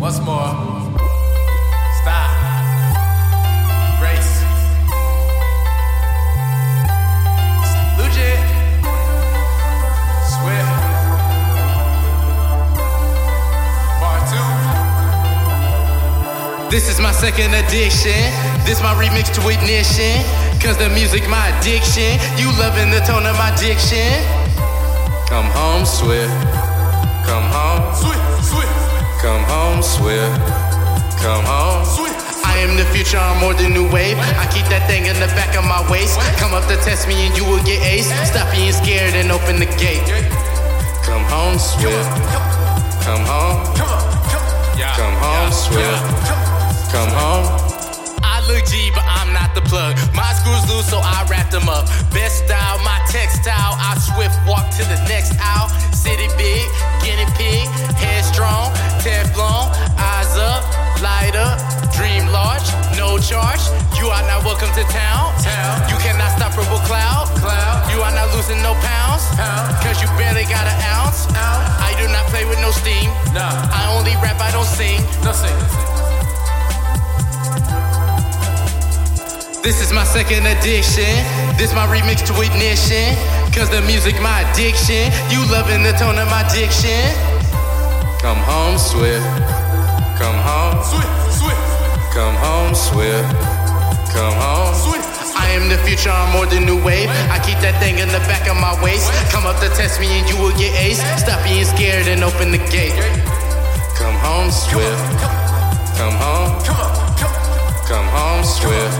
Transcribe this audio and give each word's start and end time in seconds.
Once 0.00 0.18
more. 0.20 0.48
Stop. 2.00 2.30
Race. 4.00 4.40
Legit. 7.98 8.40
Swift. 10.24 10.72
Part 14.00 14.22
two. 14.30 14.40
This 16.70 16.88
is 16.88 16.98
my 16.98 17.12
second 17.12 17.52
addiction. 17.52 18.32
This 18.64 18.80
my 18.80 18.94
remix 18.94 19.28
to 19.34 19.46
ignition. 19.50 20.24
Cause 20.62 20.78
the 20.78 20.88
music 20.88 21.28
my 21.28 21.48
addiction. 21.58 22.18
You 22.38 22.50
loving 22.58 22.90
the 22.90 23.00
tone 23.00 23.26
of 23.26 23.36
my 23.36 23.54
diction. 23.60 24.24
Come 25.28 25.44
home, 25.52 25.84
Swift. 25.84 26.69
Swift. 30.10 31.22
Come 31.22 31.44
home. 31.46 31.86
Swift. 31.86 32.18
I 32.42 32.58
am 32.66 32.74
the 32.74 32.82
future, 32.90 33.16
I'm 33.16 33.38
more 33.38 33.54
than 33.54 33.70
new 33.70 33.86
wave. 33.94 34.18
I 34.18 34.42
keep 34.50 34.66
that 34.66 34.82
thing 34.90 35.06
in 35.06 35.14
the 35.22 35.30
back 35.38 35.54
of 35.54 35.62
my 35.62 35.86
waist. 35.86 36.18
Come 36.34 36.50
up 36.50 36.66
to 36.66 36.74
test 36.82 37.06
me 37.06 37.14
and 37.30 37.32
you 37.38 37.46
will 37.46 37.62
get 37.62 37.78
ace. 37.86 38.10
Stop 38.26 38.50
being 38.50 38.74
scared 38.74 39.14
and 39.14 39.30
open 39.30 39.62
the 39.62 39.70
gate. 39.78 40.02
Come 41.06 41.22
home, 41.30 41.62
Swift. 41.62 42.10
Come 43.06 43.22
home. 43.22 43.62
Come. 43.78 44.02
Come. 44.34 44.50
Yeah. 44.74 44.98
Come 44.98 45.14
home, 45.14 45.54
Swift. 45.54 46.02
Come. 46.26 46.42
Come 46.90 47.12
home. 47.14 47.46
I 48.26 48.42
look 48.50 48.66
G, 48.66 48.90
but 48.90 49.06
I'm 49.06 49.30
not 49.30 49.54
the 49.54 49.62
plug. 49.62 49.94
My 50.10 50.34
screws 50.34 50.66
loose, 50.66 50.90
so 50.90 50.98
I 50.98 51.22
wrap 51.30 51.54
them 51.54 51.68
up. 51.68 51.86
Best 52.10 52.50
style, 52.50 52.82
my 52.82 52.98
textile. 53.06 53.78
I 53.78 53.94
swift 54.00 54.34
walk 54.42 54.74
to 54.74 54.82
the 54.90 54.98
next 55.06 55.38
aisle. 55.38 55.59
Are 64.10 64.26
not 64.26 64.44
welcome 64.44 64.70
to 64.74 64.82
town. 64.90 65.30
Town. 65.38 65.88
You 65.88 65.96
cannot 66.02 66.34
stop 66.34 66.56
Rebel 66.58 66.82
Cloud. 66.82 67.30
Cloud. 67.38 67.90
You 67.94 68.02
are 68.02 68.10
not 68.10 68.34
losing 68.34 68.60
no 68.62 68.74
pounds. 68.82 69.22
Pound. 69.38 69.70
Cause 69.82 70.02
you 70.02 70.08
barely 70.18 70.44
got 70.50 70.66
an 70.66 70.78
ounce. 70.98 71.30
Ounce. 71.30 71.70
I 71.78 71.94
do 71.94 72.10
not 72.10 72.26
play 72.26 72.44
with 72.44 72.58
no 72.58 72.70
steam. 72.70 73.10
Nah. 73.30 73.46
I 73.70 73.86
only 73.94 74.14
rap, 74.18 74.40
I 74.42 74.50
don't 74.50 74.66
sing. 74.66 74.98
No 75.22 75.32
sing. 75.32 75.54
This 79.62 79.80
is 79.80 79.92
my 79.92 80.04
second 80.04 80.46
edition. 80.46 81.14
This 81.54 81.72
my 81.74 81.86
remix 81.86 82.26
to 82.26 82.34
ignition. 82.42 83.14
Cause 83.54 83.70
the 83.70 83.80
music 83.82 84.20
my 84.20 84.42
addiction. 84.50 85.12
You 85.30 85.44
loving 85.52 85.82
the 85.82 85.92
tone 85.92 86.18
of 86.18 86.28
my 86.28 86.42
diction. 86.50 87.14
Come 88.18 88.38
home, 88.42 88.76
Swift. 88.76 89.24
Come 90.18 90.38
home. 90.42 90.82
Swift. 90.82 91.38
Swift. 91.38 92.12
Come 92.12 92.34
home, 92.36 92.74
Swift. 92.74 93.59
Come 94.12 94.34
home. 94.34 94.74
Swift. 94.74 95.06
I 95.36 95.50
am 95.54 95.68
the 95.68 95.78
future, 95.86 96.10
I'm 96.10 96.32
more 96.32 96.46
than 96.46 96.66
new 96.66 96.82
wave. 96.82 97.08
I 97.30 97.38
keep 97.42 97.58
that 97.62 97.78
thing 97.80 97.98
in 97.98 98.08
the 98.08 98.22
back 98.30 98.48
of 98.50 98.56
my 98.56 98.74
waist. 98.82 99.10
Come 99.30 99.46
up 99.46 99.58
to 99.60 99.68
test 99.70 100.00
me 100.00 100.06
and 100.18 100.28
you 100.28 100.36
will 100.36 100.54
get 100.58 100.74
ace. 100.78 101.00
Stop 101.18 101.42
being 101.44 101.64
scared 101.64 102.06
and 102.06 102.22
open 102.22 102.50
the 102.50 102.62
gate. 102.70 102.94
Come 103.96 104.16
home, 104.18 104.50
Swift. 104.50 105.00
Come 105.98 106.14
home. 106.18 106.58
Come 106.64 106.76
on. 106.76 106.92
Come 107.18 107.32
on. 107.32 107.86
Come 107.86 108.08
home, 108.10 108.44
Swift. 108.44 108.98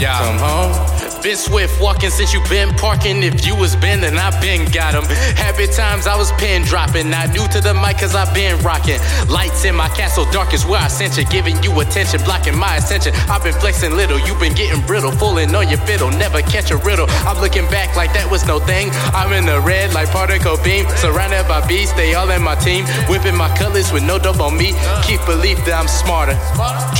Yeah. 0.00 0.18
Come 0.18 0.38
home. 0.38 0.93
Been 1.24 1.36
swift 1.38 1.80
walking 1.80 2.10
since 2.10 2.34
you 2.34 2.40
been 2.50 2.68
parking. 2.74 3.22
If 3.22 3.46
you 3.46 3.56
was 3.56 3.74
been, 3.76 4.02
then 4.02 4.18
I 4.18 4.28
been 4.42 4.70
got 4.70 4.94
'em. 4.94 5.04
Happy 5.36 5.66
times 5.66 6.06
I 6.06 6.16
was 6.16 6.30
pin 6.32 6.64
dropping. 6.64 7.08
Not 7.08 7.30
new 7.30 7.48
to 7.48 7.62
the 7.62 7.72
mic 7.72 7.96
cause 7.96 8.14
I 8.14 8.30
been 8.34 8.58
rocking. 8.58 9.00
Lights 9.26 9.64
in 9.64 9.74
my 9.74 9.88
castle, 9.88 10.26
dark 10.32 10.52
is 10.52 10.66
where 10.66 10.82
I 10.82 10.88
sent 10.88 11.16
you. 11.16 11.24
Giving 11.24 11.56
you 11.62 11.80
attention, 11.80 12.20
blocking 12.24 12.54
my 12.54 12.76
attention. 12.76 13.14
I've 13.30 13.42
been 13.42 13.54
flexing 13.54 13.96
little, 13.96 14.18
you 14.18 14.34
been 14.34 14.52
getting 14.52 14.82
brittle. 14.82 15.12
Fooling 15.12 15.54
on 15.54 15.70
your 15.70 15.80
fiddle, 15.86 16.10
never 16.10 16.42
catch 16.42 16.70
a 16.70 16.76
riddle. 16.76 17.06
I'm 17.26 17.40
looking 17.40 17.66
back 17.68 17.96
like 17.96 18.12
that 18.12 18.30
was 18.30 18.44
no 18.44 18.58
thing. 18.58 18.90
I'm 19.14 19.32
in 19.32 19.46
the 19.46 19.58
red 19.62 19.94
like 19.94 20.10
particle 20.10 20.58
beam. 20.58 20.86
Surrounded 20.96 21.48
by 21.48 21.66
beasts, 21.66 21.94
they 21.96 22.12
all 22.12 22.28
in 22.28 22.42
my 22.42 22.54
team. 22.54 22.84
Whipping 23.08 23.34
my 23.34 23.48
cutlass 23.56 23.90
with 23.92 24.02
no 24.02 24.18
dope 24.18 24.40
on 24.40 24.58
me. 24.58 24.74
Keep 25.04 25.24
belief 25.24 25.56
that 25.64 25.72
I'm 25.72 25.88
smarter. 25.88 26.36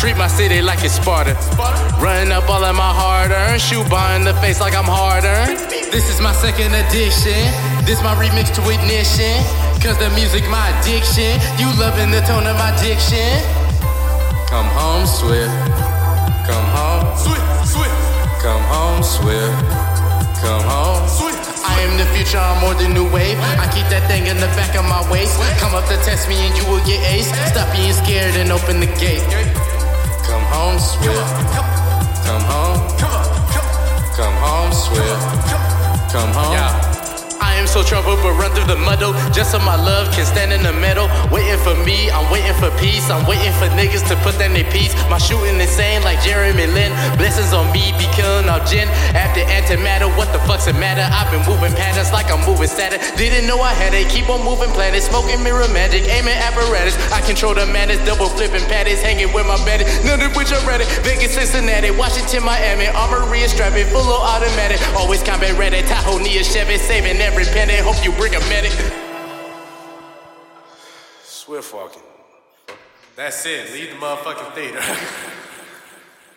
Treat 0.00 0.16
my 0.16 0.28
city 0.28 0.62
like 0.62 0.82
it's 0.82 0.94
Sparta. 0.94 1.36
Running 2.00 2.32
up 2.32 2.48
all 2.48 2.64
of 2.64 2.74
my 2.74 2.92
hard 3.00 3.30
earned. 3.30 3.60
Shoe 3.60 3.84
in 4.14 4.22
the 4.22 4.34
face 4.38 4.60
like 4.60 4.74
I'm 4.74 4.86
hard 4.86 5.24
earned. 5.24 5.58
This 5.90 6.06
is 6.06 6.20
my 6.20 6.32
second 6.32 6.70
edition. 6.70 7.42
This 7.82 7.98
my 8.02 8.14
remix 8.14 8.54
to 8.54 8.62
ignition. 8.70 9.34
Cause 9.82 9.98
the 9.98 10.08
music 10.14 10.46
my 10.46 10.70
addiction. 10.78 11.34
You 11.58 11.66
loving 11.82 12.14
the 12.14 12.22
tone 12.22 12.46
of 12.46 12.54
my 12.54 12.70
diction. 12.78 13.34
Come 14.46 14.70
home, 14.70 15.04
Swift. 15.06 15.50
Come 16.46 16.68
home. 16.70 17.04
Swift. 17.18 17.42
Swift. 17.66 17.98
Come 18.38 18.62
home, 18.70 19.02
Swift. 19.02 19.58
Come 20.38 20.62
home. 20.62 21.02
Swift. 21.10 21.42
I 21.66 21.74
am 21.82 21.98
the 21.98 22.06
future, 22.14 22.38
I'm 22.38 22.60
more 22.60 22.74
than 22.74 22.94
new 22.94 23.08
wave. 23.10 23.38
I 23.58 23.66
keep 23.74 23.88
that 23.90 24.06
thing 24.06 24.30
in 24.30 24.36
the 24.38 24.50
back 24.54 24.78
of 24.78 24.84
my 24.86 25.02
waist. 25.10 25.34
Come 25.58 25.74
up 25.74 25.88
to 25.90 25.96
test 26.06 26.28
me 26.28 26.38
and 26.46 26.54
you 26.54 26.64
will 26.70 26.84
get 26.86 27.02
ace. 27.10 27.34
Stop 27.50 27.66
being 27.74 27.92
scared 27.92 28.36
and 28.38 28.52
open 28.52 28.78
the 28.78 28.90
gate. 29.00 29.26
Come 30.22 30.44
home, 30.54 30.78
Swift. 30.78 31.18
Come 32.22 32.44
home. 32.46 32.78
Come 32.98 33.10
on. 33.10 33.33
Come 34.16 34.34
home, 34.38 34.72
Swift. 34.72 35.02
Come 36.14 36.30
home. 36.30 36.54
Yeah. 36.54 36.70
I 37.42 37.54
am 37.58 37.66
so 37.66 37.82
troubled, 37.82 38.22
but 38.22 38.32
run 38.38 38.54
through 38.54 38.70
the 38.70 38.78
muddle. 38.78 39.12
Just 39.34 39.50
so 39.50 39.58
my 39.58 39.74
love 39.74 40.06
can 40.14 40.24
stand 40.24 40.52
in 40.52 40.62
the 40.62 40.72
middle. 40.72 41.10
Waiting 41.34 41.58
for 41.58 41.74
me, 41.74 42.10
I'm 42.10 42.23
waiting 42.34 42.58
for 42.58 42.74
peace. 42.82 43.06
I'm 43.14 43.22
waiting 43.30 43.54
for 43.62 43.70
niggas 43.78 44.02
to 44.10 44.18
put 44.26 44.34
that 44.42 44.50
in 44.50 44.66
peace. 44.74 44.90
My 45.06 45.22
shooting 45.22 45.54
insane 45.62 46.02
like 46.02 46.18
Jeremy 46.26 46.66
Lin. 46.66 46.90
Blessings 47.14 47.54
on 47.54 47.70
me, 47.70 47.94
be 47.94 48.10
killing 48.10 48.50
all 48.50 48.58
gin. 48.66 48.90
After 49.14 49.46
antimatter, 49.46 50.10
what 50.18 50.34
the 50.34 50.42
fuck's 50.42 50.66
it 50.66 50.74
matter? 50.74 51.06
I've 51.06 51.30
been 51.30 51.46
moving 51.46 51.70
patterns 51.78 52.10
like 52.10 52.26
I'm 52.34 52.42
moving 52.42 52.66
Saturn. 52.66 52.98
Didn't 53.14 53.46
know 53.46 53.62
I 53.62 53.70
had 53.70 53.94
it. 53.94 54.10
Keep 54.10 54.26
on 54.34 54.42
moving 54.42 54.74
planets, 54.74 55.06
smoking 55.06 55.46
mirror 55.46 55.70
magic, 55.70 56.10
aiming 56.10 56.34
apparatus. 56.34 56.98
I 57.14 57.22
control 57.22 57.54
the 57.54 57.70
madness, 57.70 58.02
double 58.02 58.26
flipping 58.26 58.66
patties, 58.66 58.98
hanging 58.98 59.30
with 59.30 59.46
my 59.46 59.56
bandit. 59.62 59.86
None 60.02 60.18
of 60.18 60.34
which 60.34 60.50
are 60.50 60.64
ready. 60.66 60.90
Vegas, 61.06 61.38
Cincinnati, 61.38 61.94
Washington, 61.94 62.42
Miami. 62.42 62.90
Armory 62.90 63.46
is 63.46 63.54
strapping, 63.54 63.86
full 63.94 64.10
of 64.10 64.20
automatic. 64.26 64.82
Always 64.98 65.22
combat 65.22 65.54
ready. 65.54 65.86
Tahoe, 65.86 66.18
Nia, 66.18 66.42
Chevy, 66.42 66.82
saving 66.82 67.22
every 67.22 67.46
penny. 67.54 67.78
Hope 67.78 68.02
you 68.02 68.10
bring 68.18 68.34
a 68.34 68.42
medic. 68.50 68.74
Swift 71.22 71.70
walking. 71.70 72.02
That's 73.16 73.46
it. 73.46 73.72
Leave 73.72 73.90
the 73.90 73.96
motherfucking 73.96 74.54
theater. 74.54 74.80